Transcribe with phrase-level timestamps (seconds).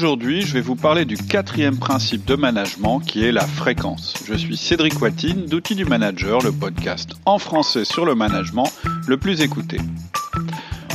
[0.00, 4.14] Aujourd'hui, je vais vous parler du quatrième principe de management qui est la fréquence.
[4.24, 8.64] Je suis Cédric Watine d'Outils du Manager, le podcast en français sur le management
[9.06, 9.76] le plus écouté.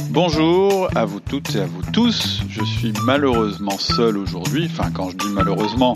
[0.10, 2.42] Bonjour à vous toutes et à vous tous.
[2.50, 4.68] Je suis malheureusement seul aujourd'hui.
[4.72, 5.94] Enfin, quand je dis malheureusement,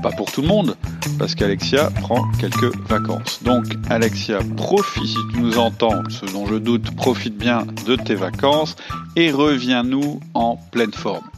[0.00, 0.76] pas pour tout le monde,
[1.18, 3.42] parce qu'Alexia prend quelques vacances.
[3.42, 8.14] Donc, Alexia, profite, si tu nous entends, ce dont je doute, profite bien de tes
[8.14, 8.76] vacances
[9.16, 11.31] et reviens-nous en pleine forme.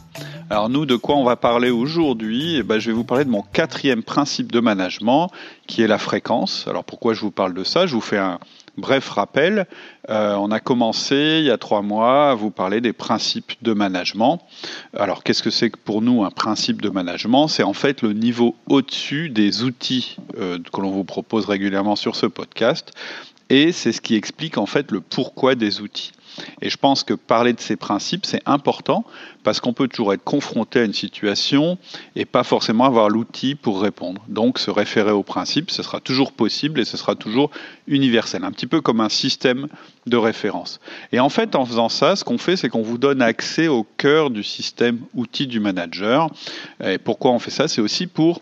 [0.51, 2.57] Alors nous, de quoi on va parler aujourd'hui?
[2.57, 5.31] Eh ben, Je vais vous parler de mon quatrième principe de management,
[5.65, 6.67] qui est la fréquence.
[6.67, 7.87] Alors pourquoi je vous parle de ça?
[7.87, 8.37] Je vous fais un
[8.77, 9.65] bref rappel.
[10.11, 13.73] Euh, on a commencé il y a trois mois à vous parler des principes de
[13.73, 14.39] management.
[14.95, 17.47] Alors qu'est-ce que c'est que pour nous un principe de management?
[17.47, 22.15] C'est en fait le niveau au-dessus des outils euh, que l'on vous propose régulièrement sur
[22.15, 22.91] ce podcast.
[23.49, 26.11] Et c'est ce qui explique en fait le pourquoi des outils.
[26.61, 29.05] Et je pense que parler de ces principes, c'est important
[29.43, 31.77] parce qu'on peut toujours être confronté à une situation
[32.15, 34.21] et pas forcément avoir l'outil pour répondre.
[34.27, 37.51] Donc se référer aux principes, ce sera toujours possible et ce sera toujours
[37.87, 39.67] universel, un petit peu comme un système
[40.07, 40.79] de référence.
[41.11, 43.85] Et en fait, en faisant ça, ce qu'on fait, c'est qu'on vous donne accès au
[43.97, 46.29] cœur du système outil du manager.
[46.83, 47.67] Et pourquoi on fait ça?
[47.67, 48.41] C'est aussi pour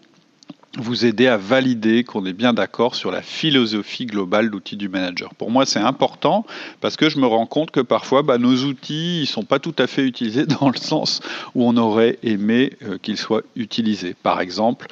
[0.77, 5.35] vous aider à valider qu'on est bien d'accord sur la philosophie globale d'outils du manager.
[5.35, 6.45] Pour moi, c'est important
[6.81, 9.75] parce que je me rends compte que parfois, bah, nos outils ne sont pas tout
[9.77, 11.21] à fait utilisés dans le sens
[11.53, 14.15] où on aurait aimé euh, qu'ils soient utilisés.
[14.23, 14.87] Par exemple,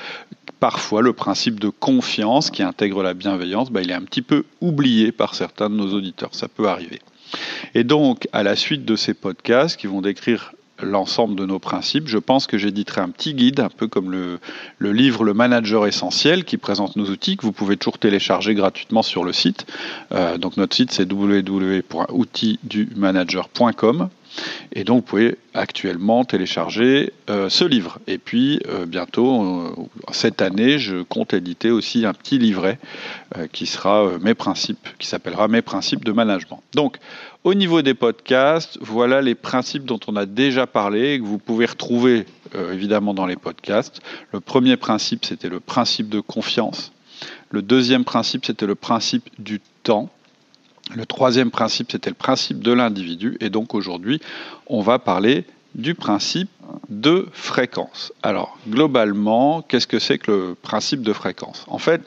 [0.60, 4.44] parfois, le principe de confiance qui intègre la bienveillance, bah, il est un petit peu
[4.62, 6.34] oublié par certains de nos auditeurs.
[6.34, 7.02] Ça peut arriver.
[7.74, 12.08] Et donc, à la suite de ces podcasts qui vont décrire l'ensemble de nos principes.
[12.08, 14.40] Je pense que j'éditerai un petit guide, un peu comme le,
[14.80, 19.24] livre Le Manager Essentiel, qui présente nos outils, que vous pouvez toujours télécharger gratuitement sur
[19.24, 19.66] le site.
[20.12, 24.10] Euh, donc notre site, c'est www.outildumanager.com.
[24.74, 28.00] Et donc, vous pouvez actuellement télécharger euh, ce livre.
[28.08, 29.76] Et puis, euh, bientôt, euh,
[30.12, 32.80] cette année, je compte éditer aussi un petit livret
[33.54, 36.62] qui sera mes principes, qui s'appellera Mes principes de management.
[36.74, 36.98] Donc,
[37.46, 41.38] au niveau des podcasts, voilà les principes dont on a déjà parlé et que vous
[41.38, 42.26] pouvez retrouver
[42.74, 44.02] évidemment dans les podcasts.
[44.34, 46.92] Le premier principe, c'était le principe de confiance.
[47.52, 50.10] Le deuxième principe, c'était le principe du temps.
[50.96, 53.38] Le troisième principe, c'était le principe de l'individu.
[53.40, 54.22] Et donc aujourd'hui,
[54.68, 56.50] on va parler du principe
[56.90, 58.12] de fréquence.
[58.24, 61.66] Alors, globalement, qu'est-ce que c'est que le principe de fréquence?
[61.68, 62.02] En fait,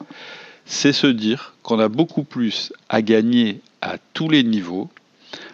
[0.65, 4.89] c'est se dire qu'on a beaucoup plus à gagner à tous les niveaux,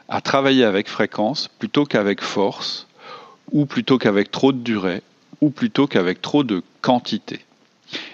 [0.09, 2.87] à travailler avec fréquence plutôt qu'avec force,
[3.51, 5.01] ou plutôt qu'avec trop de durée,
[5.39, 7.39] ou plutôt qu'avec trop de quantité.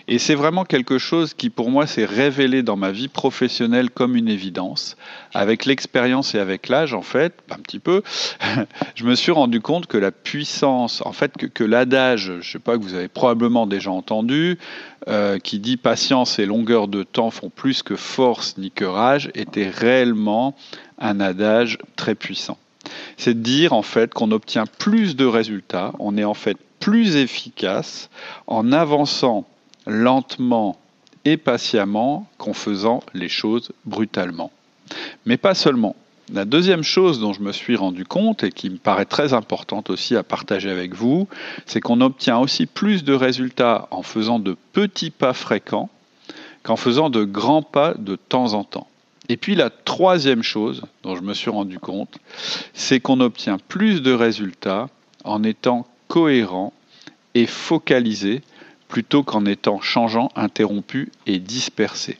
[0.08, 4.16] Et c'est vraiment quelque chose qui, pour moi, s'est révélé dans ma vie professionnelle comme
[4.16, 4.96] une évidence.
[5.34, 8.04] Avec l'expérience et avec l'âge, en fait, un petit peu,
[8.96, 12.78] je me suis rendu compte que la puissance, en fait, que, l'adage, je sais pas,
[12.78, 14.58] que vous avez probablement déjà entendu,
[15.08, 19.30] euh, qui dit patience et longueur de temps font plus que force ni que rage,
[19.36, 20.56] était réellement
[21.00, 22.58] un adage très puissant.
[23.18, 27.16] C'est de dire, en fait, qu'on obtient plus de résultats, on est en fait plus
[27.18, 28.10] efficace
[28.46, 29.46] en avançant
[29.88, 30.78] lentement
[31.26, 34.52] et patiemment qu'en faisant les choses brutalement.
[35.26, 35.96] Mais pas seulement.
[36.34, 39.90] La deuxième chose dont je me suis rendu compte et qui me paraît très importante
[39.90, 41.28] aussi à partager avec vous,
[41.66, 45.90] c'est qu'on obtient aussi plus de résultats en faisant de petits pas fréquents
[46.64, 48.88] qu'en faisant de grands pas de temps en temps.
[49.30, 52.18] Et puis la troisième chose dont je me suis rendu compte,
[52.74, 54.90] c'est qu'on obtient plus de résultats
[55.24, 56.74] en étant cohérent
[57.36, 58.42] et focalisé
[58.88, 62.18] plutôt qu'en étant changeant, interrompu et dispersé.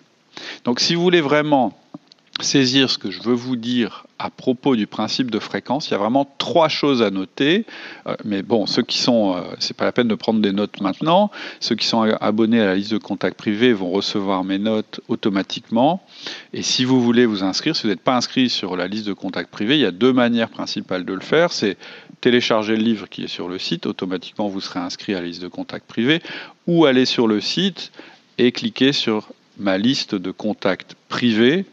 [0.64, 1.78] Donc si vous voulez vraiment
[2.42, 5.94] saisir ce que je veux vous dire à propos du principe de fréquence, il y
[5.94, 7.66] a vraiment trois choses à noter.
[8.08, 10.82] Euh, mais bon, ceux qui sont, euh, c'est pas la peine de prendre des notes
[10.82, 11.32] maintenant.
[11.60, 16.04] Ceux qui sont abonnés à la liste de contacts privés vont recevoir mes notes automatiquement.
[16.54, 19.14] Et si vous voulez vous inscrire, si vous n'êtes pas inscrit sur la liste de
[19.14, 21.52] contacts privés, il y a deux manières principales de le faire.
[21.52, 21.78] C'est
[22.22, 25.42] télécharger le livre qui est sur le site, automatiquement vous serez inscrit à la liste
[25.42, 26.22] de contacts privés,
[26.66, 27.92] ou aller sur le site
[28.40, 29.30] et cliquer sur
[29.60, 31.66] ma liste de contacts privés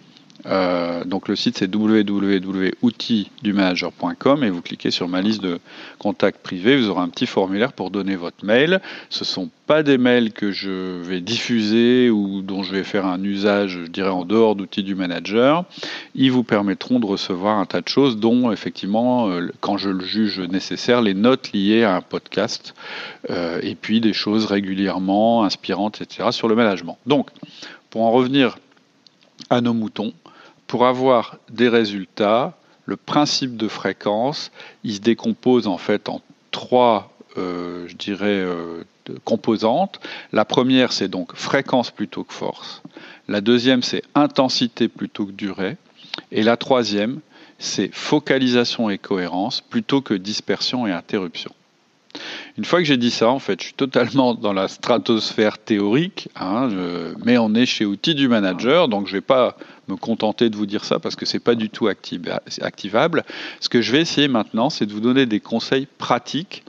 [0.46, 5.58] euh, donc le site c'est www.outildumanager.com et vous cliquez sur ma liste de
[5.98, 8.80] contacts privés, vous aurez un petit formulaire pour donner votre mail.
[9.08, 13.06] Ce ne sont pas des mails que je vais diffuser ou dont je vais faire
[13.06, 15.64] un usage, je dirais, en dehors d'outils du manager.
[16.14, 20.04] Ils vous permettront de recevoir un tas de choses, dont effectivement, euh, quand je le
[20.04, 22.74] juge nécessaire, les notes liées à un podcast
[23.30, 26.28] euh, et puis des choses régulièrement inspirantes, etc.
[26.30, 26.98] sur le management.
[27.06, 27.30] Donc,
[27.90, 28.58] pour en revenir
[29.50, 30.12] à nos moutons,
[30.74, 32.52] pour avoir des résultats,
[32.84, 34.50] le principe de fréquence,
[34.82, 38.44] il se décompose en fait en trois je dirais,
[39.22, 40.00] composantes.
[40.32, 42.82] La première, c'est donc fréquence plutôt que force.
[43.28, 45.76] La deuxième, c'est intensité plutôt que durée.
[46.32, 47.20] Et la troisième,
[47.60, 51.52] c'est focalisation et cohérence plutôt que dispersion et interruption.
[52.56, 56.28] Une fois que j'ai dit ça, en fait, je suis totalement dans la stratosphère théorique,
[56.36, 56.68] hein,
[57.24, 59.56] mais on est chez outils du manager, donc je ne vais pas
[59.88, 63.24] me contenter de vous dire ça parce que ce n'est pas du tout activable.
[63.60, 66.62] Ce que je vais essayer maintenant, c'est de vous donner des conseils pratiques,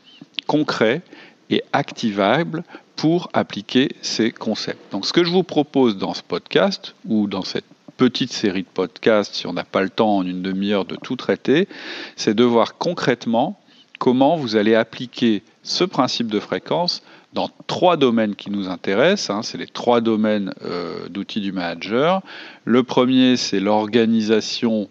[0.47, 1.03] concrets
[1.51, 2.63] et activables
[2.95, 4.91] pour appliquer ces concepts.
[4.91, 7.65] Donc ce que je vous propose dans ce podcast ou dans cette
[7.97, 11.15] petite série de podcasts, si on n'a pas le temps en une demi-heure de tout
[11.15, 11.67] traiter,
[12.15, 13.59] c'est de voir concrètement
[13.99, 17.01] comment vous allez appliquer ce principe de fréquence
[17.33, 19.29] dans trois domaines qui nous intéressent.
[19.29, 19.41] Hein.
[19.43, 22.21] c'est les trois domaines euh, d'outils du manager.
[22.63, 24.89] Le premier, c'est l'organisation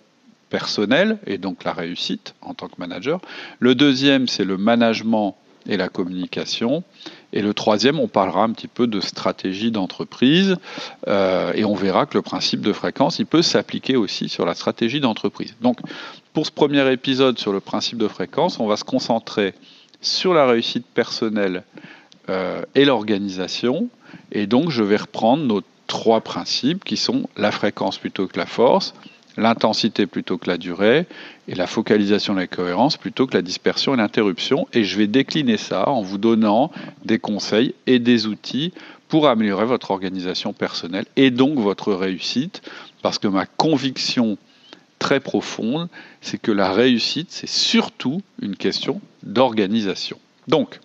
[0.51, 3.21] personnelle et donc la réussite en tant que manager.
[3.59, 5.37] Le deuxième, c'est le management
[5.67, 6.85] et la communication.
[7.35, 10.57] Et le troisième, on parlera un petit peu de stratégie d'entreprise
[11.09, 14.55] euh, et on verra que le principe de fréquence, il peut s'appliquer aussi sur la
[14.55, 15.57] stratégie d'entreprise.
[15.61, 15.81] Donc,
[16.33, 19.53] pour ce premier épisode sur le principe de fréquence, on va se concentrer
[20.01, 21.65] sur la réussite personnelle
[22.29, 23.89] euh, et l'organisation.
[24.31, 28.47] Et donc, je vais reprendre nos trois principes qui sont la fréquence plutôt que la
[28.47, 28.95] force,
[29.37, 31.07] l'intensité plutôt que la durée
[31.49, 34.67] et la focalisation et la cohérence plutôt que la dispersion et l'interruption.
[34.73, 36.71] Et je vais décliner ça en vous donnant
[37.05, 38.73] des conseils et des outils
[39.09, 42.63] pour améliorer votre organisation personnelle et donc votre réussite,
[43.03, 44.39] parce que ma conviction
[44.99, 45.89] très profonde,
[46.21, 50.19] c'est que la réussite, c'est surtout une question d'organisation.
[50.49, 50.81] Donc,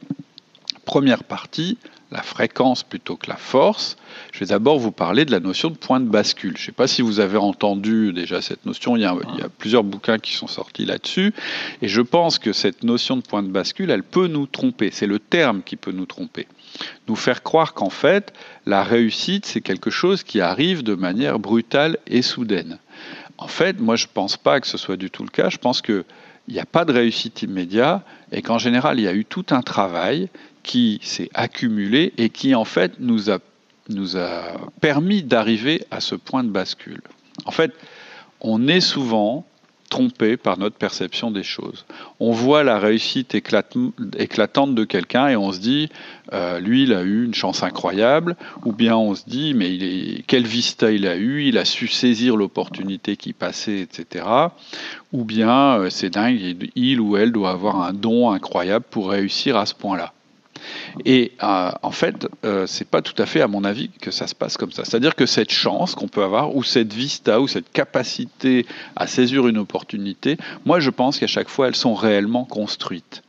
[0.86, 1.78] première partie,
[2.12, 3.96] la fréquence plutôt que la force,
[4.32, 6.58] je vais d'abord vous parler de la notion de point de bascule.
[6.58, 9.16] Je ne sais pas si vous avez entendu déjà cette notion, il y, a,
[9.58, 11.34] plusieurs bouquins qui sont sortis là-dessus,
[11.82, 15.08] et je pense que cette notion de point de bascule, elle peut nous tromper, c'est
[15.08, 16.48] le terme qui peut nous tromper.
[17.08, 18.34] Nous faire croire qu'en fait,
[18.66, 22.80] la réussite, c'est quelque chose qui arrive de manière brutale et soudaine.
[23.38, 25.50] En fait, moi, je ne pense pas que ce soit du tout le cas.
[25.50, 25.82] Je pense
[26.50, 29.46] qu'il n'y a pas de réussite immédiate et qu'en général, il y a eu tout
[29.52, 30.30] un travail
[30.64, 33.38] qui s'est accumulé et qui en fait nous a,
[33.90, 34.42] nous a
[34.82, 37.04] permis d'arriver à ce point de bascule.
[37.46, 37.72] En fait,
[38.42, 39.46] on est souvent
[39.90, 41.86] trompé par notre perception des choses.
[42.20, 45.90] On voit la réussite éclatante de quelqu'un et on se dit,
[46.32, 49.84] euh, lui, il a eu une chance incroyable, ou bien on se dit, mais il
[49.84, 54.26] est, quel vista il a eu, il a su saisir l'opportunité qui passait, etc.
[55.12, 59.58] Ou bien euh, c'est dingue, il ou elle doit avoir un don incroyable pour réussir
[59.58, 60.14] à ce point-là.
[61.06, 64.28] Et euh, en fait, euh, c'est pas tout à fait, à mon avis, que ça
[64.28, 64.86] se passe comme ça.
[64.86, 68.66] C'est-à-dire que cette chance qu'on peut avoir, ou cette vista, ou cette capacité
[68.96, 73.24] à saisir une opportunité, moi je pense qu'à chaque fois, elles sont réellement construites.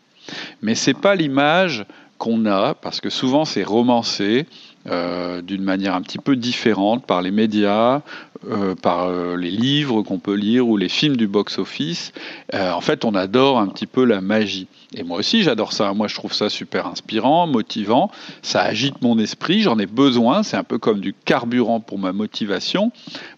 [0.63, 1.85] Mais c'est pas l'image
[2.19, 4.47] qu'on a, parce que souvent c'est romancé,
[4.91, 8.03] euh, d'une manière un petit peu différente par les médias,
[8.49, 12.13] euh, par euh, les livres qu'on peut lire ou les films du box-office.
[12.53, 14.67] en fait, on adore un petit peu la magie.
[14.97, 15.93] Et moi aussi, j'adore ça.
[15.93, 18.11] Moi, je trouve ça super inspirant, motivant.
[18.43, 19.63] Ça agite mon esprit.
[19.63, 20.43] J'en ai besoin.
[20.43, 22.91] C'est un peu comme du carburant pour ma motivation.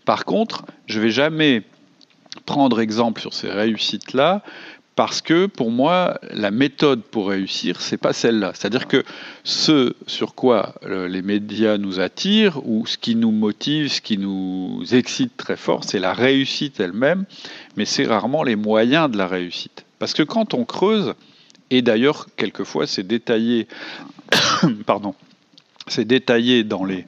[0.06, 1.62] Par contre, je vais jamais
[2.46, 4.42] prendre exemple sur ces réussites-là
[4.94, 8.52] parce que pour moi, la méthode pour réussir, c'est pas celle-là.
[8.54, 9.02] C'est-à-dire que
[9.42, 14.82] ce sur quoi les médias nous attirent, ou ce qui nous motive, ce qui nous
[14.92, 17.24] excite très fort, c'est la réussite elle-même,
[17.76, 19.84] mais c'est rarement les moyens de la réussite.
[19.98, 21.14] Parce que quand on creuse,
[21.70, 23.66] et d'ailleurs, quelquefois, c'est détaillé,
[24.86, 25.14] pardon,
[25.86, 27.06] c'est détaillé dans les,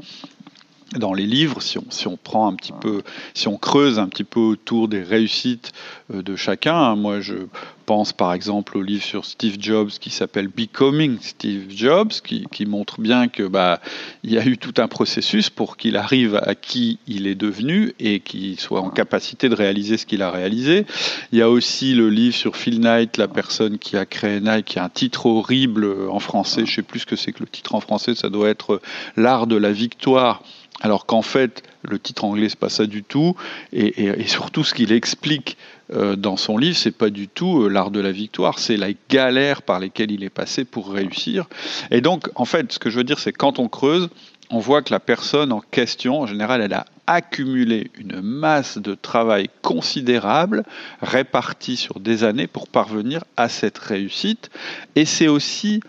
[0.98, 3.02] dans les livres, si on, si on, prend un petit peu,
[3.34, 5.72] si on creuse un petit peu autour des réussites
[6.12, 7.34] euh, de chacun, hein, moi je
[7.84, 12.66] pense par exemple au livre sur Steve Jobs qui s'appelle Becoming Steve Jobs, qui, qui,
[12.66, 13.80] montre bien que bah
[14.22, 17.94] il y a eu tout un processus pour qu'il arrive à qui il est devenu
[17.98, 20.86] et qu'il soit en capacité de réaliser ce qu'il a réalisé.
[21.32, 24.64] Il y a aussi le livre sur Phil Knight, la personne qui a créé Nike,
[24.64, 27.48] qui a un titre horrible en français, je sais plus ce que c'est que le
[27.48, 28.80] titre en français, ça doit être
[29.16, 30.42] l'art de la victoire.
[30.80, 33.36] Alors qu'en fait, le titre anglais, c'est pas ça du tout,
[33.72, 35.56] et, surtout ce qu'il explique
[35.92, 38.88] euh, dans son livre, c'est pas du tout euh, l'art de la victoire, c'est la
[39.10, 41.46] galère par laquelle il est passé pour réussir.
[41.90, 44.08] Et donc, en fait, ce que je veux dire, c'est quand on creuse,
[44.50, 48.94] on voit que la personne en question, en général, elle a accumulé une masse de
[48.94, 50.64] travail considérable
[51.02, 54.50] répartie sur des années pour parvenir à cette réussite.
[54.96, 55.80] Et c'est aussi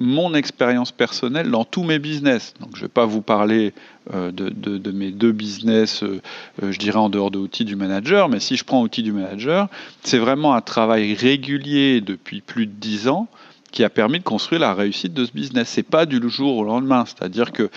[0.00, 2.54] mon expérience personnelle dans tous mes business.
[2.60, 3.74] Donc, je ne vais pas vous parler
[4.14, 6.20] euh, de, mes deux business, euh,
[6.62, 9.12] euh, je dirais en dehors de outils du manager, mais si je prends outils du
[9.12, 9.68] manager,
[10.02, 13.28] c'est vraiment un travail régulier depuis plus de dix ans
[13.72, 15.68] qui a permis de construire la réussite de ce business.
[15.68, 17.04] C'est pas du jour au lendemain.
[17.06, 17.70] C'est-à-dire que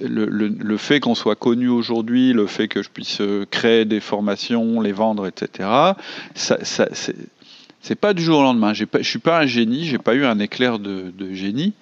[0.00, 4.92] le, fait qu'on soit connu aujourd'hui, le fait que je puisse créer des formations, les
[4.92, 5.68] vendre, etc.,
[6.34, 6.86] ça, ça
[7.84, 8.72] c'est pas du jour au lendemain.
[8.72, 11.74] Je ne suis pas un génie, j'ai pas eu un éclair de, génie.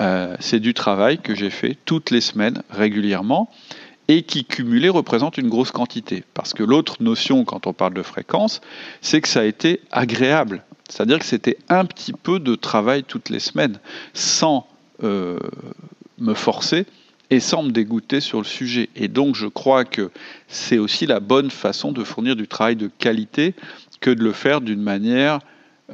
[0.00, 3.48] Euh, c'est du travail que j'ai fait toutes les semaines régulièrement
[4.08, 6.24] et qui cumulé représente une grosse quantité.
[6.34, 8.62] Parce que l'autre notion quand on parle de fréquence,
[9.00, 10.64] c'est que ça a été agréable.
[10.88, 13.78] C'est-à-dire que c'était un petit peu de travail toutes les semaines,
[14.12, 14.66] sans
[15.04, 15.38] euh,
[16.18, 16.84] me forcer
[17.30, 18.88] et sans me dégoûter sur le sujet.
[18.96, 20.10] Et donc je crois que
[20.48, 23.54] c'est aussi la bonne façon de fournir du travail de qualité
[24.00, 25.40] que de le faire d'une manière,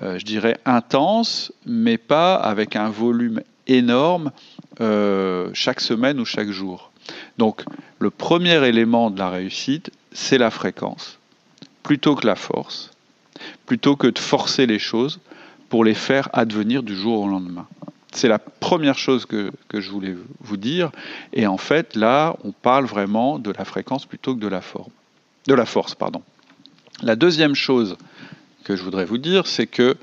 [0.02, 4.33] euh, je dirais, intense, mais pas avec un volume énorme
[4.80, 6.90] euh, chaque semaine ou chaque jour.
[7.38, 7.64] Donc
[7.99, 11.19] le premier élément de la réussite, c'est la fréquence,
[11.83, 12.90] plutôt que la force,
[13.66, 15.21] plutôt que de forcer les choses
[15.69, 17.66] pour les faire advenir du jour au lendemain.
[18.12, 20.90] C'est la première chose que, que, je voulais vous dire.
[21.33, 24.90] Et en fait, là, on parle vraiment de la fréquence plutôt que de la forme.
[25.47, 26.23] De la force, pardon.
[27.02, 27.97] La deuxième chose
[28.64, 29.97] que je voudrais vous dire, c'est que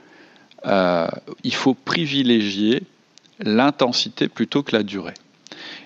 [0.65, 1.07] euh,
[1.43, 2.83] il faut privilégier
[3.39, 5.13] l'intensité plutôt que la durée.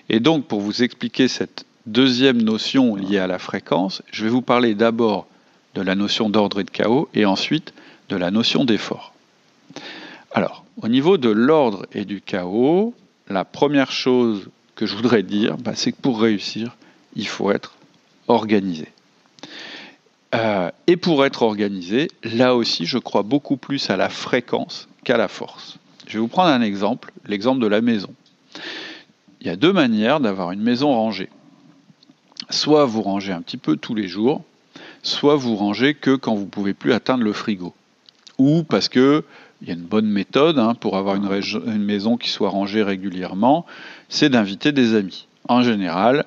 [0.08, 4.42] Et donc, pour vous expliquer cette deuxième notion liée à la fréquence, je vais vous
[4.42, 5.26] parler d'abord
[5.74, 7.74] de la notion d'ordre et de chaos et ensuite
[8.08, 9.12] de la notion d'effort.
[10.32, 12.94] Alors, au niveau de l'ordre et du chaos,
[13.28, 16.76] la première chose que je voudrais dire, bah, c'est que pour réussir,
[17.16, 17.74] il faut être
[18.28, 18.88] organisé.
[20.34, 25.16] Euh, et pour être organisé, là aussi, je crois beaucoup plus à la fréquence qu'à
[25.16, 25.78] la force.
[26.06, 28.12] Je vais vous prendre un exemple, l'exemple de la maison.
[29.40, 31.28] Il y a deux manières d'avoir une maison rangée.
[32.50, 34.42] Soit vous rangez un petit peu tous les jours,
[35.02, 37.74] soit vous rangez que quand vous ne pouvez plus atteindre le frigo.
[38.38, 39.24] Ou parce que
[39.60, 43.64] il y a une bonne méthode hein, pour avoir une, maison qui soit rangée régulièrement,
[44.08, 45.28] c'est d'inviter des amis.
[45.48, 46.24] En général,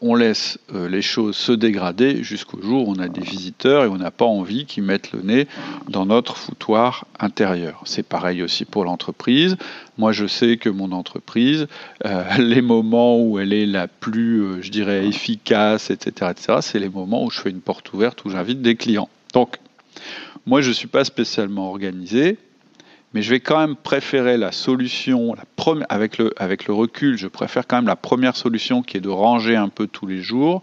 [0.00, 3.88] on laisse euh, les choses se dégrader jusqu'au jour où on a des visiteurs et
[3.88, 5.46] on n'a pas envie qu'ils mettent le nez
[5.88, 7.82] dans notre foutoir intérieur.
[7.84, 9.56] C'est pareil aussi pour l'entreprise.
[9.96, 11.66] Moi, je sais que mon entreprise,
[12.04, 16.88] euh, les moments où elle est la plus, je dirais, efficace, etc., etc., c'est les
[16.88, 19.08] moments où je fais une porte ouverte, où j'invite des clients.
[19.34, 19.58] Donc,
[20.46, 22.38] moi, je ne suis pas spécialement organisé
[23.14, 25.34] mais je vais quand même préférer la solution,
[25.88, 29.08] avec, le, avec le recul, je préfère quand même la première solution qui est de
[29.08, 30.62] ranger un peu tous les jours,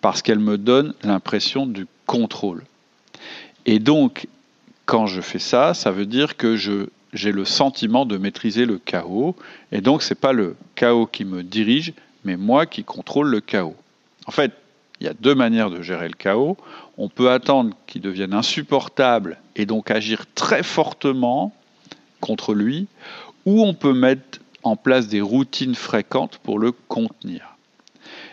[0.00, 2.64] parce qu'elle me donne l'impression du contrôle.
[3.66, 4.26] Et donc,
[4.86, 8.78] quand je fais ça, ça veut dire que je, j'ai le sentiment de maîtriser le
[8.78, 9.36] chaos,
[9.70, 11.92] et donc ce n'est pas le chaos qui me dirige,
[12.24, 13.76] mais moi qui contrôle le chaos.
[14.26, 14.52] En fait,
[15.00, 16.56] il y a deux manières de gérer le chaos.
[16.96, 21.52] On peut attendre qu'il devienne insupportable et donc agir très fortement
[22.22, 22.86] contre lui,
[23.44, 27.52] ou on peut mettre en place des routines fréquentes pour le contenir.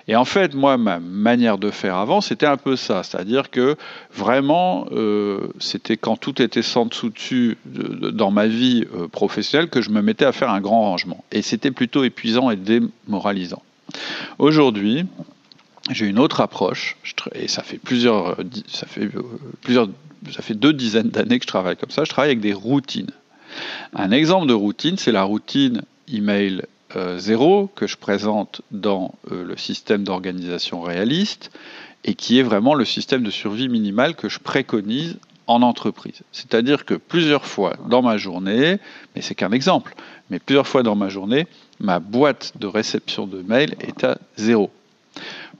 [0.07, 3.03] Et en fait, moi, ma manière de faire avant, c'était un peu ça.
[3.03, 3.75] C'est-à-dire que
[4.11, 9.91] vraiment, euh, c'était quand tout était sans dessous-dessus dans ma vie euh, professionnelle que je
[9.91, 11.23] me mettais à faire un grand rangement.
[11.31, 13.61] Et c'était plutôt épuisant et démoralisant.
[14.39, 15.05] Aujourd'hui,
[15.91, 16.97] j'ai une autre approche,
[17.33, 18.35] et ça fait plusieurs,
[18.67, 19.09] ça fait
[19.61, 19.89] plusieurs,
[20.31, 22.03] ça fait deux dizaines d'années que je travaille comme ça.
[22.03, 23.11] Je travaille avec des routines.
[23.93, 26.63] Un exemple de routine, c'est la routine email
[26.95, 31.51] 0 euh, que je présente dans euh, le système d'organisation réaliste
[32.03, 36.21] et qui est vraiment le système de survie minimale que je préconise en entreprise.
[36.31, 38.77] C'est-à-dire que plusieurs fois dans ma journée,
[39.15, 39.95] mais c'est qu'un exemple,
[40.29, 41.47] mais plusieurs fois dans ma journée,
[41.79, 44.69] ma boîte de réception de mail est à zéro.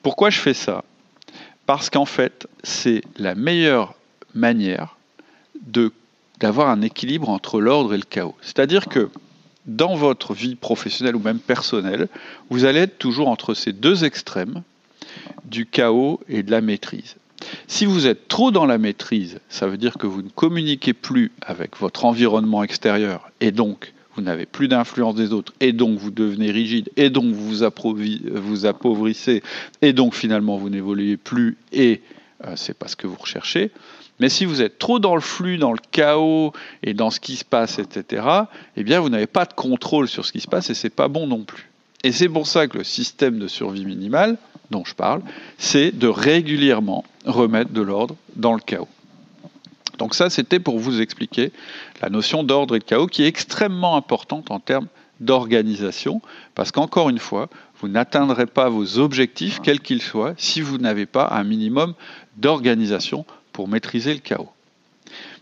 [0.03, 0.83] Pourquoi je fais ça?
[1.65, 3.95] Parce qu'en fait, c'est la meilleure
[4.33, 4.95] manière
[5.61, 5.91] de
[6.39, 8.35] d'avoir un équilibre entre l'ordre et le chaos.
[8.41, 9.09] C'est-à-dire que
[9.65, 12.07] dans votre vie professionnelle ou même personnelle,
[12.49, 14.63] vous allez être toujours entre ces deux extrêmes
[15.45, 17.15] du chaos et de la maîtrise.
[17.67, 21.31] Si vous êtes trop dans la maîtrise, ça veut dire que vous ne communiquez plus
[21.41, 26.11] avec votre environnement extérieur et donc vous n'avez plus d'influence des autres et donc vous
[26.11, 29.43] devenez rigide et donc vous vous appauvrissez
[29.81, 32.01] et donc finalement vous n'évoluez plus et
[32.55, 33.71] c'est pas ce que vous recherchez.
[34.19, 36.51] Mais si vous êtes trop dans le flux, dans le chaos
[36.83, 38.25] et dans ce qui se passe, etc.,
[38.75, 41.07] eh bien, vous n'avez pas de contrôle sur ce qui se passe et c'est pas
[41.07, 41.69] bon non plus.
[42.03, 44.37] Et c'est pour ça que le système de survie minimale
[44.71, 45.21] dont je parle,
[45.57, 48.87] c'est de régulièrement remettre de l'ordre dans le chaos.
[49.97, 51.51] Donc ça, c'était pour vous expliquer
[52.01, 54.87] la notion d'ordre et de chaos qui est extrêmement importante en termes
[55.19, 56.21] d'organisation,
[56.55, 57.49] parce qu'encore une fois,
[57.81, 61.93] vous n'atteindrez pas vos objectifs, quels qu'ils soient, si vous n'avez pas un minimum
[62.39, 64.49] d'organisation pour maîtriser le chaos.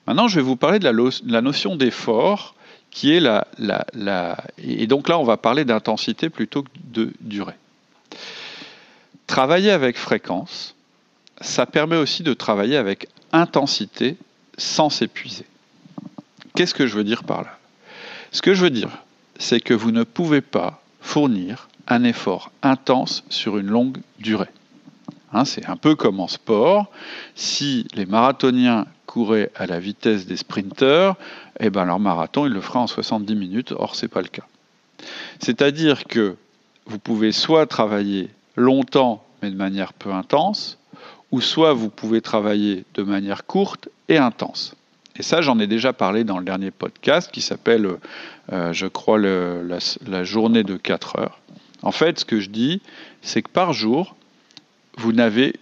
[0.06, 2.56] Maintenant, je vais vous parler de la, notion d'effort
[2.92, 7.56] qui est la, la, Et donc là, on va parler d'intensité plutôt que de durée.
[9.28, 10.76] Travailler avec fréquence,
[11.42, 14.16] ça permet aussi de travailler avec intensité
[14.58, 15.46] sans s'épuiser.
[16.56, 17.58] Qu'est-ce que je veux dire par là?
[18.32, 19.04] Ce que je veux dire,
[19.38, 24.50] c'est que vous ne pouvez pas fournir un effort intense sur une longue durée.
[25.34, 26.90] Hein, c'est un peu comme en sport.
[27.36, 31.16] Si les marathoniens couraient à la vitesse des sprinteurs,
[31.60, 33.74] eh ben leur marathon, ils le feraient en 70 minutes.
[33.78, 34.46] Or, ce n'est pas le cas.
[35.40, 36.36] C'est-à-dire que
[36.86, 40.78] vous pouvez soit travailler longtemps, mais de manière peu intense,
[41.32, 44.76] ou soit vous pouvez travailler de manière courte et intense.
[45.18, 47.88] Et ça, j'en ai déjà parlé dans le dernier podcast qui s'appelle,
[48.54, 51.40] euh, je crois, la, la, journée de 4 heures.
[51.82, 52.82] En fait, ce que je dis,
[53.22, 54.16] c'est que par jour,
[54.98, 55.54] vous n'avez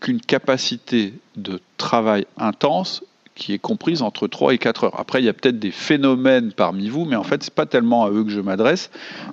[0.00, 3.02] qu'une capacité de travail intense
[3.36, 4.98] qui est comprise entre 3 et 4 heures.
[4.98, 7.66] Après, il y a peut-être des phénomènes parmi vous, mais en fait, ce n'est pas
[7.66, 8.90] tellement à eux que je m'adresse.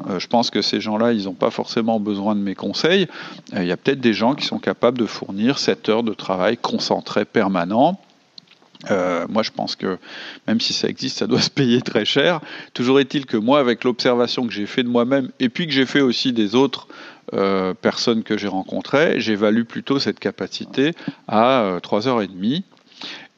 [0.09, 3.07] Euh, je pense que ces gens-là, ils n'ont pas forcément besoin de mes conseils.
[3.53, 6.13] Euh, il y a peut-être des gens qui sont capables de fournir 7 heures de
[6.13, 7.97] travail concentré permanent.
[8.91, 9.97] Euh, moi, je pense que
[10.47, 12.41] même si ça existe, ça doit se payer très cher.
[12.73, 15.85] Toujours est-il que moi, avec l'observation que j'ai fait de moi-même et puis que j'ai
[15.85, 16.87] fait aussi des autres
[17.81, 20.91] personnes que j'ai rencontrées, j'évalue plutôt cette capacité
[21.27, 22.63] à 3h30.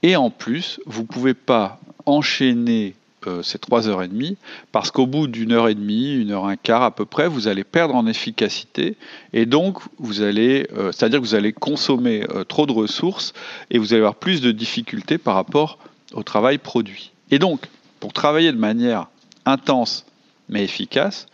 [0.03, 2.95] Et en plus, vous ne pouvez pas enchaîner
[3.27, 4.37] euh, ces trois heures et demie,
[4.71, 7.27] parce qu'au bout d'une heure et demie, une heure et un quart à peu près,
[7.27, 8.97] vous allez perdre en efficacité,
[9.33, 13.33] et donc vous allez, euh, c'est-à-dire que vous allez consommer euh, trop de ressources,
[13.71, 15.79] et vous allez avoir plus de difficultés par rapport
[16.13, 17.13] au travail produit.
[17.31, 17.61] Et donc,
[17.99, 19.07] pour travailler de manière
[19.45, 20.05] intense
[20.47, 21.25] mais efficace,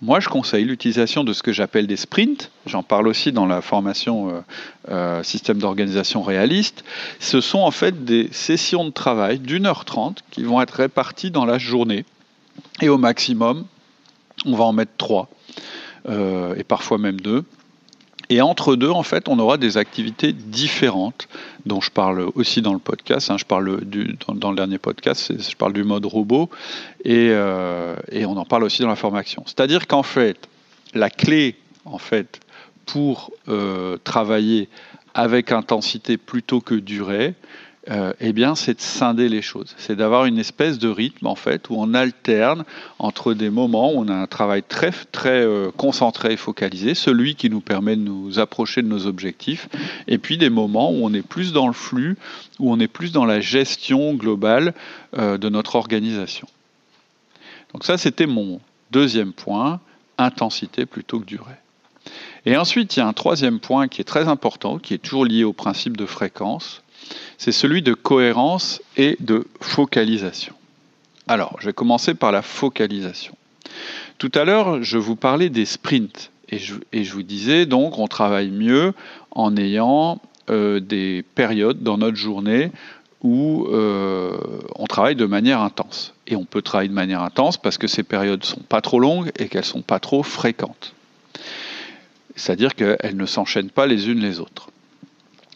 [0.00, 2.52] moi, je conseille l'utilisation de ce que j'appelle des sprints.
[2.66, 4.40] J'en parle aussi dans la formation euh,
[4.90, 6.84] euh, système d'organisation réaliste.
[7.18, 11.32] Ce sont en fait des sessions de travail d'une heure trente qui vont être réparties
[11.32, 12.04] dans la journée.
[12.80, 13.66] Et au maximum,
[14.44, 15.28] on va en mettre trois,
[16.08, 17.44] euh, et parfois même deux.
[18.30, 21.28] Et entre deux, en fait, on aura des activités différentes,
[21.64, 23.30] dont je parle aussi dans le podcast.
[23.30, 23.36] Hein.
[23.38, 26.50] je parle du, dans, le dernier podcast, je parle du mode robot,
[27.04, 29.42] et, euh, et on en parle aussi dans la formation.
[29.46, 30.48] C'est-à-dire qu'en fait,
[30.94, 32.40] la clé, en fait,
[32.84, 34.68] pour euh, travailler
[35.14, 37.34] avec intensité plutôt que durée,
[37.90, 39.74] euh, eh bien, c'est de scinder les choses.
[39.78, 42.64] C'est d'avoir une espèce de rythme, en fait, où on alterne
[42.98, 47.34] entre des moments où on a un travail très, très euh, concentré et focalisé, celui
[47.34, 49.68] qui nous permet de nous approcher de nos objectifs,
[50.06, 52.18] et puis des moments où on est plus dans le flux,
[52.58, 54.74] où on est plus dans la gestion globale
[55.16, 56.48] euh, de notre organisation.
[57.72, 59.80] Donc ça, c'était mon deuxième point,
[60.18, 61.56] intensité plutôt que durée.
[62.44, 65.24] Et ensuite, il y a un troisième point qui est très important, qui est toujours
[65.24, 66.82] lié au principe de fréquence,
[67.36, 70.54] c'est celui de cohérence et de focalisation.
[71.26, 73.36] Alors, je vais commencer par la focalisation.
[74.18, 78.50] Tout à l'heure, je vous parlais des sprints et je, vous disais donc on travaille
[78.50, 78.94] mieux
[79.32, 82.72] en ayant euh, des périodes dans notre journée
[83.22, 84.38] où euh,
[84.76, 86.14] on travaille de manière intense.
[86.26, 89.00] Et on peut travailler de manière intense parce que ces périodes ne sont pas trop
[89.00, 90.94] longues et qu'elles ne sont pas trop fréquentes.
[92.36, 94.70] C'est-à-dire qu'elles ne s'enchaînent pas les unes les autres.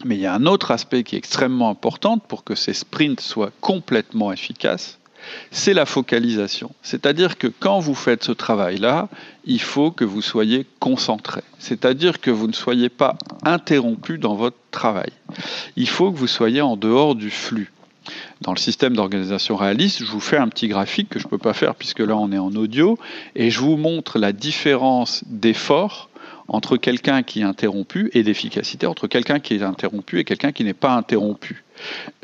[0.05, 3.21] Mais il y a un autre aspect qui est extrêmement important pour que ces sprints
[3.21, 4.99] soient complètement efficaces,
[5.51, 6.71] c'est la focalisation.
[6.81, 9.07] C'est-à-dire que quand vous faites ce travail-là,
[9.45, 11.41] il faut que vous soyez concentré.
[11.59, 15.11] C'est-à-dire que vous ne soyez pas interrompu dans votre travail.
[15.75, 17.71] Il faut que vous soyez en dehors du flux.
[18.41, 21.37] Dans le système d'organisation réaliste, je vous fais un petit graphique que je ne peux
[21.37, 22.99] pas faire puisque là on est en audio,
[23.35, 26.09] et je vous montre la différence d'effort
[26.47, 30.63] entre quelqu'un qui est interrompu et d'efficacité entre quelqu'un qui est interrompu et quelqu'un qui
[30.63, 31.63] n'est pas interrompu.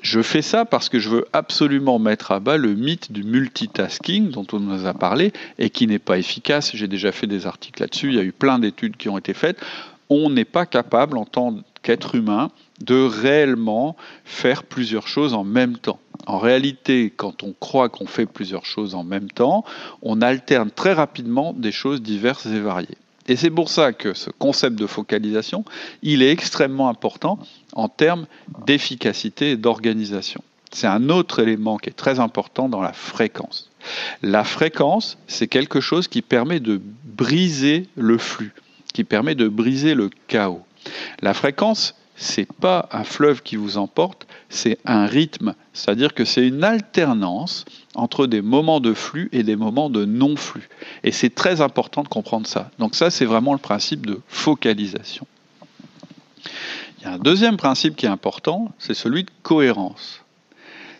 [0.01, 4.29] Je fais ça parce que je veux absolument mettre à bas le mythe du multitasking
[4.29, 6.75] dont on nous a parlé et qui n'est pas efficace.
[6.75, 9.33] J'ai déjà fait des articles là-dessus, il y a eu plein d'études qui ont été
[9.33, 9.59] faites.
[10.09, 12.51] On n'est pas capable en tant qu'être humain
[12.81, 15.99] de réellement faire plusieurs choses en même temps.
[16.25, 19.63] En réalité, quand on croit qu'on fait plusieurs choses en même temps,
[20.01, 22.97] on alterne très rapidement des choses diverses et variées.
[23.29, 25.63] Et c'est pour ça que ce concept de focalisation,
[26.01, 27.37] il est extrêmement important
[27.73, 28.25] en termes
[28.65, 30.43] d'efficacité et d'organisation.
[30.71, 33.69] C'est un autre élément qui est très important dans la fréquence.
[34.23, 38.51] La fréquence, c'est quelque chose qui permet de briser le flux,
[38.93, 40.63] qui permet de briser le chaos.
[41.21, 45.53] La fréquence, c'est pas un fleuve qui vous emporte, c'est un rythme.
[45.73, 47.65] C'est-à-dire que c'est une alternance
[47.99, 50.69] entre des moments de flux et des moments de non-flux.
[51.03, 52.71] Et c'est très important de comprendre ça.
[52.79, 55.27] Donc ça, c'est vraiment le principe de focalisation.
[56.97, 60.23] Il y a un deuxième principe qui est important, c'est celui de cohérence.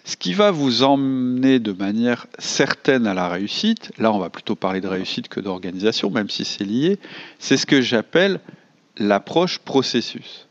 [0.05, 4.55] Ce qui va vous emmener de manière certaine à la réussite, là on va plutôt
[4.55, 6.99] parler de réussite que d'organisation, même si c'est lié,
[7.37, 8.39] c'est ce que j'appelle
[8.97, 10.47] l'approche processus.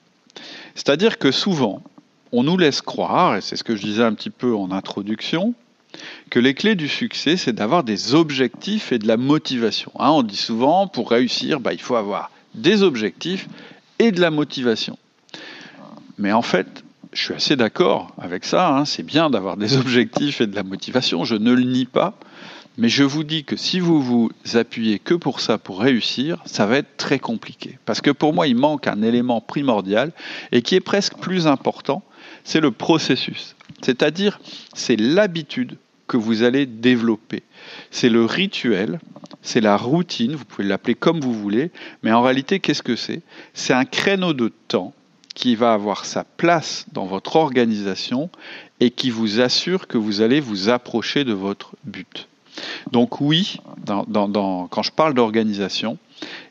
[0.74, 1.82] C'est-à-dire que souvent,
[2.30, 5.54] on nous laisse croire, et c'est ce que je disais un petit peu en introduction,
[6.30, 9.92] que les clés du succès, c'est d'avoir des objectifs et de la motivation.
[9.98, 13.48] Hein, on dit souvent, pour réussir, bah, il faut avoir des objectifs
[13.98, 14.98] et de la motivation.
[16.18, 20.40] Mais en fait, je suis assez d'accord avec ça, hein, c'est bien d'avoir des objectifs
[20.40, 22.18] et de la motivation, je ne le nie pas,
[22.76, 26.64] mais je vous dis que si vous vous appuyez que pour ça pour réussir, ça
[26.64, 27.78] va être très compliqué.
[27.84, 30.12] Parce que pour moi, il manque un élément primordial
[30.52, 32.04] et qui est presque plus important,
[32.44, 33.56] c'est le processus.
[33.82, 34.38] C'est-à-dire,
[34.74, 35.76] c'est l'habitude
[36.08, 37.42] que vous allez développer.
[37.90, 38.98] C'est le rituel,
[39.42, 41.70] c'est la routine, vous pouvez l'appeler comme vous voulez,
[42.02, 43.22] mais en réalité, qu'est-ce que c'est?
[43.54, 44.94] C'est un créneau de temps
[45.34, 48.30] qui va avoir sa place dans votre organisation
[48.80, 52.26] et qui vous assure que vous allez vous approcher de votre but.
[52.90, 55.96] Donc oui, quand je parle d'organisation,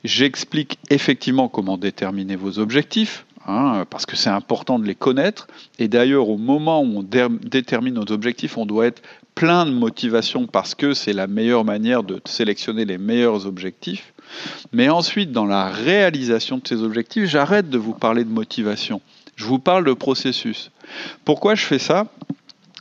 [0.05, 5.47] j'explique effectivement comment déterminer vos objectifs, Hein, parce que c'est important de les connaître.
[5.79, 9.01] Et d'ailleurs, au moment où on détermine nos objectifs, on doit être
[9.37, 14.11] plein de motivation parce que c'est la meilleure manière de sélectionner les meilleurs objectifs.
[14.73, 18.99] Mais ensuite, dans la réalisation de ces objectifs, j'arrête de vous parler de motivation.
[19.35, 20.71] Je vous parle de processus.
[21.23, 22.07] Pourquoi je fais ça?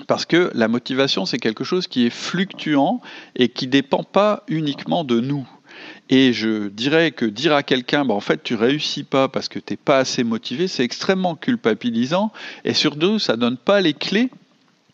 [0.06, 3.02] Parce que la motivation, c'est quelque chose qui est fluctuant
[3.34, 5.46] et qui ne dépend pas uniquement de nous.
[6.08, 9.58] Et je dirais que dire à quelqu'un, bah, en fait, tu réussis pas parce que
[9.58, 12.32] tu n'es pas assez motivé, c'est extrêmement culpabilisant.
[12.64, 14.30] Et surtout, ça donne pas les clés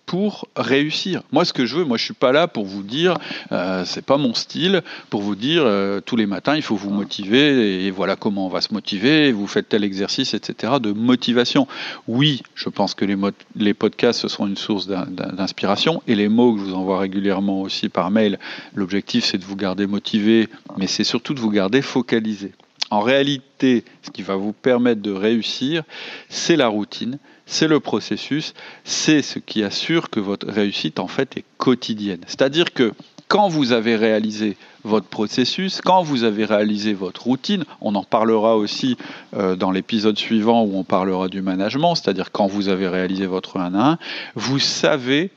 [0.07, 1.23] pour réussir.
[1.33, 3.19] Moi, ce que je veux, moi, je suis pas là pour vous dire,
[3.51, 6.91] euh, c'est pas mon style, pour vous dire euh, tous les matins, il faut vous
[6.91, 9.33] motiver et voilà comment on va se motiver.
[9.33, 10.75] vous faites tel exercice, etc.
[10.81, 11.67] De motivation.
[12.09, 13.17] Oui, je pense que les,
[13.57, 17.62] les podcasts ce sont une source d'inspiration et les mots que je vous envoie régulièrement
[17.62, 18.38] aussi par mail.
[18.75, 22.53] L'objectif, c'est de vous garder motivé, mais c'est surtout de vous garder focalisé.
[22.91, 25.83] En réalité, ce qui va vous permettre de réussir,
[26.29, 31.37] c'est la routine, c'est le processus, c'est ce qui assure que votre réussite en fait
[31.37, 32.20] est quotidienne.
[32.26, 32.92] C'est-à-dire que
[33.28, 38.57] quand vous avez réalisé votre processus, quand vous avez réalisé votre routine, on en parlera
[38.57, 38.98] aussi
[39.35, 43.59] euh, dans l'épisode suivant où on parlera du management, c'est-à-dire quand vous avez réalisé votre
[43.59, 43.98] 1 à 1,
[44.35, 45.31] vous savez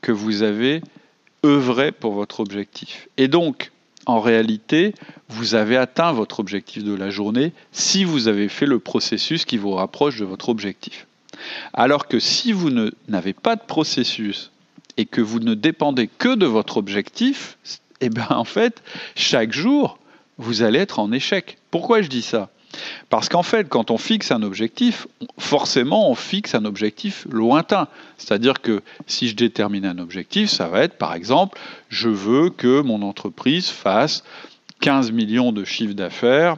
[0.00, 0.80] que vous avez
[1.44, 3.08] œuvré pour votre objectif.
[3.18, 3.70] Et donc,
[4.06, 4.94] en réalité,
[5.28, 9.58] vous avez atteint votre objectif de la journée si vous avez fait le processus qui
[9.58, 11.06] vous rapproche de votre objectif.
[11.72, 12.70] Alors que si vous
[13.08, 14.50] n'avez pas de processus
[14.96, 17.58] et que vous ne dépendez que de votre objectif,
[18.00, 18.82] eh bien en fait,
[19.14, 19.98] chaque jour,
[20.38, 21.58] vous allez être en échec.
[21.70, 22.50] Pourquoi je dis ça?
[23.10, 25.06] Parce qu'en fait, quand on fixe un objectif,
[25.38, 27.88] forcément, on fixe un objectif lointain.
[28.16, 31.58] C'est-à-dire que si je détermine un objectif, ça va être, par exemple,
[31.90, 34.24] je veux que mon entreprise fasse
[34.80, 36.56] 15 millions de chiffre d'affaires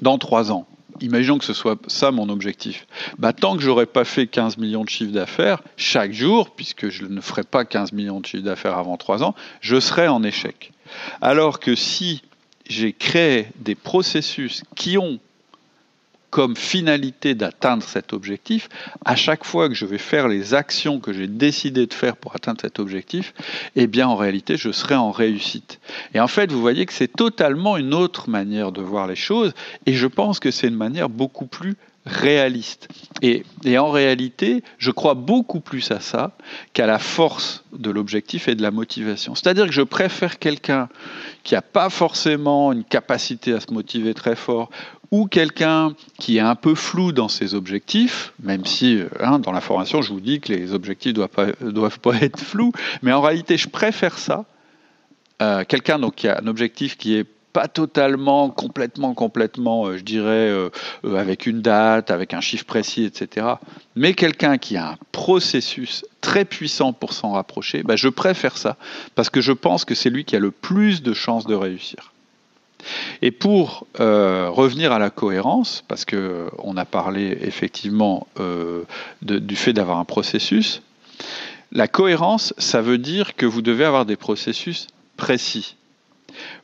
[0.00, 0.66] dans trois ans
[1.00, 2.86] imaginons que ce soit ça mon objectif.
[3.18, 7.06] Bah, tant que j'aurais pas fait 15 millions de chiffres d'affaires chaque jour, puisque je
[7.06, 10.72] ne ferai pas 15 millions de chiffres d'affaires avant 3 ans, je serai en échec.
[11.20, 12.22] Alors que si
[12.68, 15.18] j'ai créé des processus qui ont
[16.32, 18.70] comme finalité d'atteindre cet objectif,
[19.04, 22.34] à chaque fois que je vais faire les actions que j'ai décidé de faire pour
[22.34, 23.34] atteindre cet objectif,
[23.76, 25.78] eh bien en réalité je serai en réussite.
[26.14, 29.52] Et en fait, vous voyez que c'est totalement une autre manière de voir les choses,
[29.84, 32.88] et je pense que c'est une manière beaucoup plus réaliste.
[33.22, 36.32] Et, et, en réalité, je crois beaucoup plus à ça
[36.72, 39.34] qu'à la force de l'objectif et de la motivation.
[39.34, 40.88] C'est-à-dire que je préfère quelqu'un
[41.44, 44.70] qui n'a pas forcément une capacité à se motiver très fort
[45.12, 49.60] ou quelqu'un qui est un peu flou dans ses objectifs, même si hein, dans la
[49.60, 53.20] formation je vous dis que les objectifs ne doivent, doivent pas, être flous, mais en
[53.20, 54.46] réalité je préfère ça.
[55.42, 60.48] Euh, quelqu'un qui a un objectif qui est pas totalement, complètement, complètement, euh, je dirais,
[60.50, 60.70] euh,
[61.04, 63.46] avec une date, avec un chiffre précis, etc.
[63.94, 68.76] Mais quelqu'un qui a un processus très puissant pour s'en rapprocher, bah, je préfère ça,
[69.14, 72.12] parce que je pense que c'est lui qui a le plus de chances de réussir.
[73.20, 78.82] Et pour euh, revenir à la cohérence, parce qu'on euh, a parlé effectivement euh,
[79.22, 80.82] du fait d'avoir un processus,
[81.70, 85.76] la cohérence, ça veut dire que vous devez avoir des processus précis.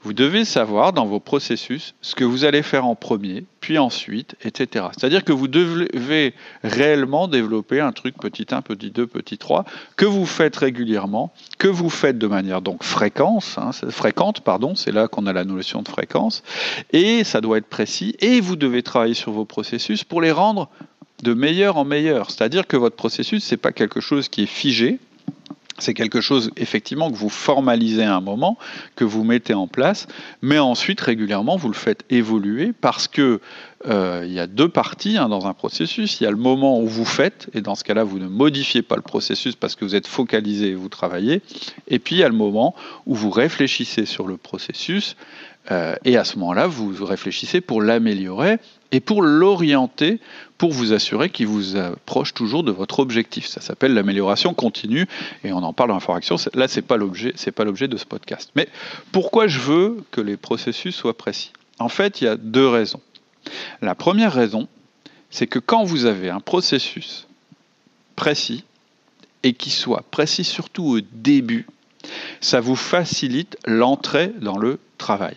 [0.03, 4.37] Vous devez savoir dans vos processus ce que vous allez faire en premier, puis ensuite,
[4.43, 4.87] etc.
[4.97, 9.65] C'est-à-dire que vous devez réellement développer un truc petit 1, petit 2, petit 3,
[9.97, 14.93] que vous faites régulièrement, que vous faites de manière donc fréquence, hein, fréquente, pardon, c'est
[14.93, 16.43] là qu'on a la notion de fréquence,
[16.93, 20.69] et ça doit être précis, et vous devez travailler sur vos processus pour les rendre
[21.23, 22.31] de meilleur en meilleur.
[22.31, 24.99] C'est-à-dire que votre processus, ce n'est pas quelque chose qui est figé,
[25.79, 28.59] c'est quelque chose effectivement que vous formalisez à un moment,
[28.97, 30.07] que vous mettez en place,
[30.43, 33.41] mais ensuite régulièrement vous le faites évoluer parce que
[33.87, 36.21] euh, il y a deux parties hein, dans un processus.
[36.21, 38.83] Il y a le moment où vous faites, et dans ce cas-là vous ne modifiez
[38.83, 41.43] pas le processus parce que vous êtes focalisé et vous travaillez.
[41.87, 42.75] Et puis il y a le moment
[43.07, 45.17] où vous réfléchissez sur le processus,
[45.71, 48.59] euh, et à ce moment-là vous réfléchissez pour l'améliorer
[48.93, 50.21] et pour l'orienter,
[50.57, 53.47] pour vous assurer qu'il vous approche toujours de votre objectif.
[53.47, 55.07] Ça s'appelle l'amélioration continue,
[55.45, 56.37] et on en parle dans l'information.
[56.55, 58.51] Là, c'est pas l'objet, c'est pas l'objet de ce podcast.
[58.55, 58.69] Mais
[59.13, 61.53] pourquoi je veux que les processus soient précis?
[61.79, 63.01] En fait, il y a deux raisons.
[63.83, 64.69] La première raison,
[65.31, 67.27] c'est que quand vous avez un processus
[68.17, 68.65] précis
[69.43, 71.67] et qui soit précis surtout au début,
[72.41, 75.37] ça vous facilite l'entrée dans le travail.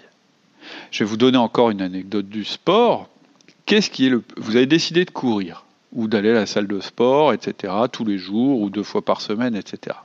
[0.92, 3.10] Je vais vous donner encore une anecdote du sport
[3.72, 4.22] qu'est-ce qui est le.
[4.36, 8.18] Vous avez décidé de courir ou d'aller à la salle de sport, etc., tous les
[8.18, 9.96] jours ou deux fois par semaine, etc.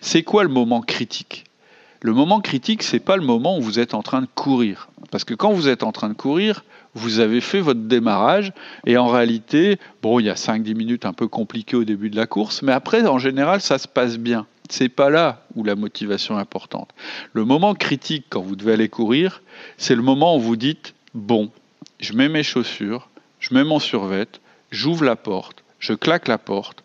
[0.00, 1.44] C'est quoi le moment critique?
[2.00, 4.88] Le moment critique, c'est pas le moment où vous êtes en train de courir.
[5.12, 8.52] Parce que quand vous êtes en train de courir, vous avez fait votre démarrage
[8.86, 12.16] et en réalité, bon, il y a 5-10 minutes un peu compliquées au début de
[12.16, 14.46] la course, mais après, en général, ça se passe bien.
[14.70, 16.90] C'est pas là où la motivation est importante.
[17.32, 19.42] Le moment critique quand vous devez aller courir,
[19.76, 21.50] c'est le moment où vous dites bon,
[22.00, 23.08] je mets mes chaussures,
[23.40, 24.28] je mets mon survêt,
[24.70, 26.82] j'ouvre la porte, je claque la porte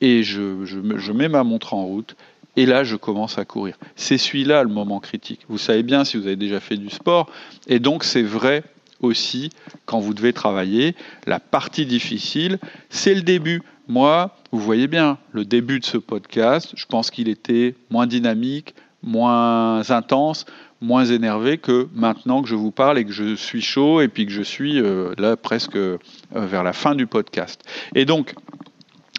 [0.00, 2.16] et je, je, mets ma montre en route
[2.56, 3.76] et là je commence à courir.
[3.96, 5.40] C'est celui-là le moment critique.
[5.48, 7.30] Vous savez bien si vous avez déjà fait du sport
[7.68, 8.64] et donc c'est vrai
[9.00, 9.50] aussi
[9.84, 10.94] quand vous devez travailler.
[11.26, 12.58] La partie difficile,
[12.90, 13.62] c'est le début.
[13.88, 18.74] Moi, vous voyez bien, le début de ce podcast, je pense qu'il était moins dynamique,
[19.02, 20.46] moins intense,
[20.80, 24.26] moins énervé que maintenant que je vous parle et que je suis chaud et puis
[24.26, 25.98] que je suis euh, là presque euh,
[26.32, 27.62] vers la fin du podcast.
[27.94, 28.34] Et donc,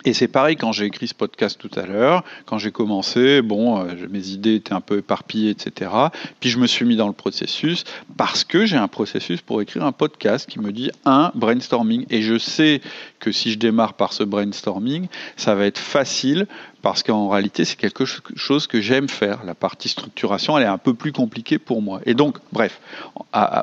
[0.05, 3.79] et c'est pareil quand j'ai écrit ce podcast tout à l'heure, quand j'ai commencé, bon,
[3.79, 5.91] euh, mes idées étaient un peu éparpillées, etc.
[6.39, 7.85] Puis je me suis mis dans le processus
[8.17, 12.05] parce que j'ai un processus pour écrire un podcast qui me dit un brainstorming.
[12.09, 12.81] Et je sais
[13.19, 16.47] que si je démarre par ce brainstorming, ça va être facile
[16.81, 19.45] parce qu'en réalité, c'est quelque chose que j'aime faire.
[19.45, 22.01] La partie structuration, elle est un peu plus compliquée pour moi.
[22.05, 22.81] Et donc, bref,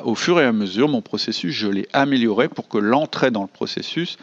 [0.05, 3.47] au fur et à mesure, mon processus, je l'ai amélioré pour que l'entrée dans le
[3.47, 4.17] processus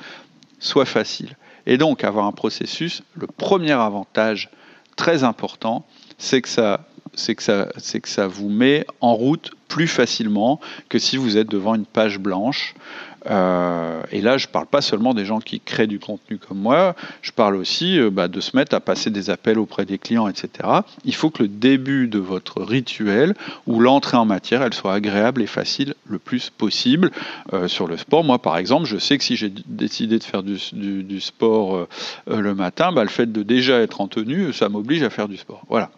[0.58, 1.36] soit facile.
[1.68, 4.48] Et donc, avoir un processus, le premier avantage
[4.96, 11.50] très important, c'est que ça vous met en route plus facilement que si vous êtes
[11.50, 12.74] devant une page blanche
[13.26, 16.58] euh, et là, je ne parle pas seulement des gens qui créent du contenu comme
[16.58, 19.98] moi, je parle aussi euh, bah, de se mettre à passer des appels auprès des
[19.98, 20.68] clients, etc.
[21.04, 23.34] Il faut que le début de votre rituel
[23.66, 27.10] ou l'entrée en matière, elle soit agréable et facile le plus possible.
[27.52, 30.42] Euh, sur le sport, moi par exemple, je sais que si j'ai décidé de faire
[30.42, 31.86] du, sport
[32.26, 35.36] le matin, bah, le fait de déjà être en tenue, ça m'oblige à faire du
[35.36, 35.62] sport.
[35.68, 35.90] Voilà.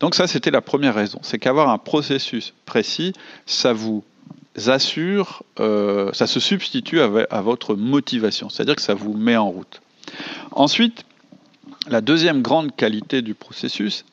[0.00, 1.18] Donc ça, c'était la première raison.
[1.22, 3.12] C'est qu'avoir un processus précis,
[3.46, 4.04] ça vous
[4.66, 9.82] assure, euh, ça se substitue à, votre motivation, c'est-à-dire que ça vous met en route.
[10.52, 11.04] Ensuite,
[11.88, 14.04] la deuxième grande qualité du processus,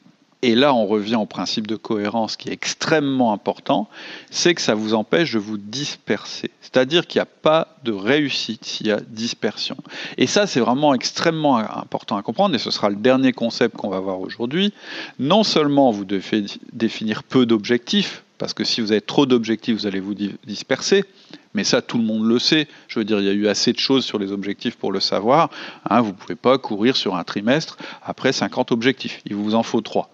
[0.42, 3.90] et là on revient au principe de cohérence qui est extrêmement important,
[4.30, 6.52] c'est que ça vous empêche de vous disperser.
[6.62, 9.78] C'est-à-dire qu'il n'y a pas de réussite s'il y a dispersion.
[10.18, 13.90] Et ça c'est vraiment extrêmement important à comprendre, et ce sera le dernier concept qu'on
[13.90, 14.74] va voir aujourd'hui.
[15.20, 19.86] Non seulement vous devez définir peu d'objectifs, parce que si vous avez trop d'objectifs, vous
[19.86, 21.06] allez vous disperser.
[21.54, 22.68] Mais ça, tout le monde le sait.
[22.88, 25.00] Je veux dire, il y a eu assez de choses sur les objectifs pour le
[25.00, 25.52] savoir.
[25.88, 29.22] Hein, vous ne pouvez pas courir sur un trimestre après 50 objectifs.
[29.26, 30.10] Il vous en faut 3.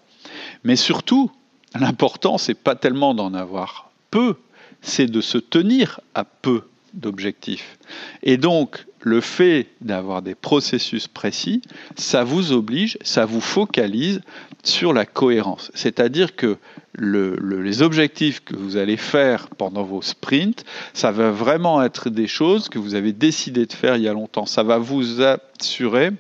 [0.64, 1.32] Mais surtout,
[1.76, 4.36] l'important, c'est pas tellement d'en avoir peu,
[4.82, 7.78] c'est de se tenir à peu d'objectifs.
[8.24, 11.62] Et donc, le fait d'avoir des processus précis,
[11.96, 14.22] ça vous oblige, ça vous focalise
[14.64, 15.72] sur la cohérence.
[15.76, 16.58] C'est-à-dire que
[17.00, 22.70] les objectifs que vous allez faire pendant vos sprints, ça va vraiment être des choses
[22.70, 24.46] que vous avez décidé de faire il y a longtemps.
[24.46, 26.12] Ça va vous assurer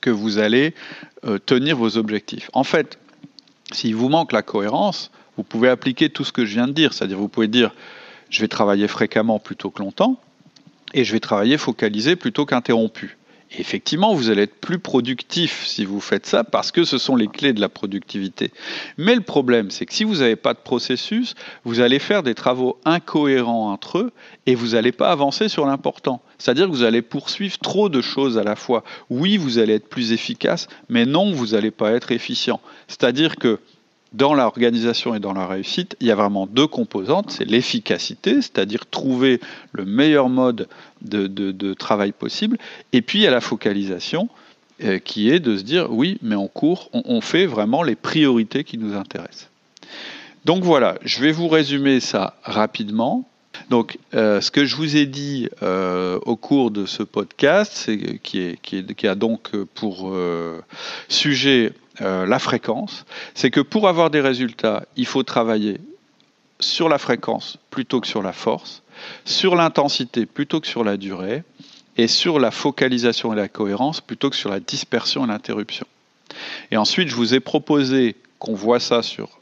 [0.00, 0.74] que vous allez
[1.24, 2.50] euh, tenir vos objectifs.
[2.52, 2.98] En fait,
[3.72, 6.92] s'il vous manque la cohérence, vous pouvez appliquer tout ce que je viens de dire.
[6.92, 7.74] C'est-à-dire, vous pouvez dire,
[8.30, 10.20] je vais travailler fréquemment plutôt que longtemps,
[10.94, 13.18] et je vais travailler focalisé plutôt qu'interrompu
[13.56, 17.28] effectivement, vous allez être plus productif si vous faites ça parce que ce sont les
[17.28, 18.52] clés de la productivité.
[18.96, 22.34] Mais le problème, c'est que si vous n'avez pas de processus, vous allez faire des
[22.34, 24.12] travaux incohérents entre eux
[24.46, 26.20] et vous n'allez pas avancer sur l'important.
[26.38, 28.84] C'est-à-dire que vous allez poursuivre trop de choses à la fois.
[29.10, 32.60] Oui, vous allez être plus efficace, mais non, vous n'allez pas être efficient.
[32.86, 33.58] C'est-à-dire que
[34.12, 37.30] dans l'organisation et dans la réussite, il y a vraiment deux composantes.
[37.30, 39.40] C'est l'efficacité, c'est-à-dire trouver
[39.72, 40.68] le meilleur mode
[41.02, 42.58] de, travail possible,
[42.92, 44.28] et puis il y a la focalisation,
[45.04, 48.78] qui est de se dire oui, mais en cours, on, fait vraiment les priorités qui
[48.78, 49.50] nous intéressent.
[50.44, 53.28] Donc voilà, je vais vous résumer ça rapidement.
[53.70, 57.90] Donc, euh, ce que je vous ai dit euh, au cours de ce podcast,
[58.22, 60.60] qui, a donc pour euh,
[61.08, 65.80] sujet la fréquence, c'est que pour avoir des résultats, il faut travailler
[66.60, 68.82] sur la fréquence plutôt que sur la force,
[69.24, 71.42] sur l'intensité plutôt que sur la durée,
[71.98, 75.86] et sur la focalisation et la cohérence plutôt que sur la dispersion et l'interruption.
[76.70, 79.40] Et ensuite, je vous ai proposé qu'on voit ça sur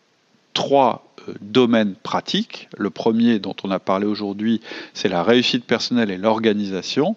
[0.55, 1.07] trois
[1.41, 2.69] domaines pratiques.
[2.77, 4.61] Le premier dont on a parlé aujourd'hui,
[4.95, 7.17] c'est la réussite personnelle et l'organisation.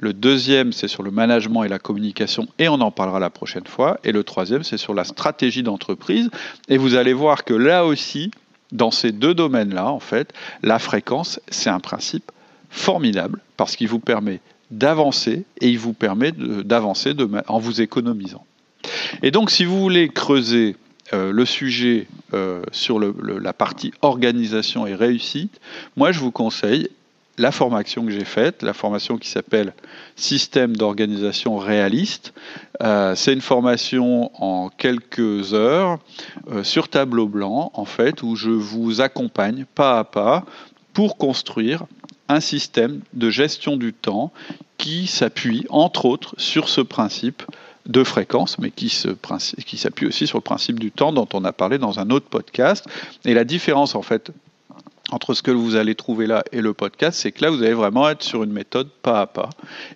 [0.00, 3.66] Le deuxième, c'est sur le management et la communication, et on en parlera la prochaine
[3.66, 3.98] fois.
[4.04, 6.30] Et le troisième, c'est sur la stratégie d'entreprise.
[6.68, 8.30] Et vous allez voir que là aussi,
[8.72, 12.30] dans ces deux domaines-là, en fait, la fréquence, c'est un principe
[12.70, 14.40] formidable parce qu'il vous permet
[14.70, 17.14] d'avancer et il vous permet d'avancer
[17.48, 18.44] en vous économisant.
[19.22, 20.76] Et donc, si vous voulez creuser
[21.12, 25.60] euh, le sujet euh, sur la partie organisation et réussite,
[25.96, 26.90] moi je vous conseille
[27.38, 29.72] la formation que j'ai faite, la formation qui s'appelle
[30.16, 32.34] Système d'organisation réaliste.
[32.82, 35.98] Euh, c'est une formation en quelques heures
[36.64, 40.44] sur tableau blanc, en fait, où je vous accompagne pas à pas
[40.92, 41.84] pour construire
[42.28, 44.32] un système de gestion du temps
[44.76, 47.44] qui s'appuie, entre autres, sur ce principe
[47.88, 51.78] de fréquence, mais qui, s'appuie aussi sur le principe du temps dont on a parlé
[51.78, 52.86] dans un autre podcast.
[53.24, 54.30] Et la différence, en fait,
[55.10, 57.72] entre ce que vous allez trouver là et le podcast, c'est que là, vous allez
[57.72, 59.48] vraiment être sur une méthode pas à pas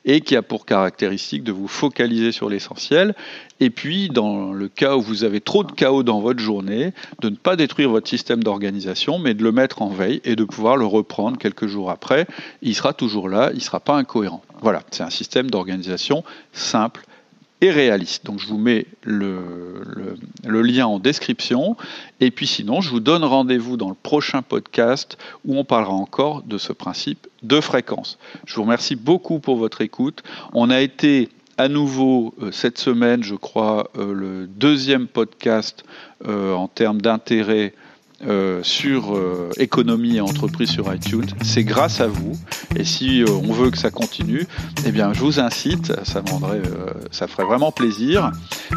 [0.07, 3.15] et qui a pour caractéristique de vous focaliser sur l'essentiel.
[3.61, 7.29] Et puis, dans le cas où vous avez trop de chaos dans votre journée, de
[7.29, 10.79] ne pas détruire votre système d'organisation, mais de le mettre en veille et de pouvoir
[10.79, 12.27] le reprendre quelques jours après.
[12.63, 14.43] Il sera toujours là, il ne sera pas incohérent.
[14.63, 17.05] Voilà, c'est un système d'organisation simple
[17.71, 18.25] réaliste.
[18.27, 19.85] Donc je vous mets le,
[20.45, 21.77] lien en description.
[22.21, 26.43] Et puis sinon, je vous donne rendez-vous dans le prochain podcast où on parlera encore
[26.43, 28.19] de ce principe de fréquence.
[28.47, 30.23] Je vous remercie beaucoup pour votre écoute.
[30.53, 35.85] On a été à nouveau euh, cette semaine, je crois, euh, le deuxième podcast
[36.27, 37.75] euh, en termes d'intérêt
[38.25, 41.27] euh, sur euh, économie et entreprise sur iTunes.
[41.43, 42.39] C'est grâce à vous.
[42.77, 44.47] Et si euh, on veut que ça continue,
[44.87, 46.23] eh bien, je vous incite, ça,
[47.11, 48.31] ça ferait vraiment plaisir,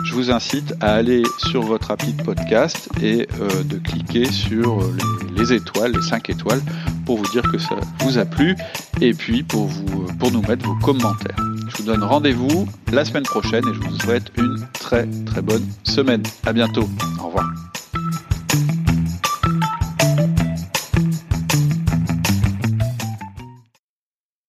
[0.04, 3.28] je vous incite à aller sur votre appli de podcast et
[3.66, 6.62] de cliquer sur les, les, étoiles, les 5 étoiles,
[7.06, 8.56] pour vous dire que ça vous a plu
[9.00, 11.38] et puis pour, vous, pour nous mettre vos commentaires.
[11.70, 15.66] Je vous donne rendez-vous la semaine prochaine et je vous souhaite une très très bonne
[15.84, 16.24] semaine.
[16.46, 16.90] À bientôt.
[17.22, 17.46] Au revoir.